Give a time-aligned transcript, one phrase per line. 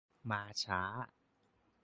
[0.29, 0.81] มาช้า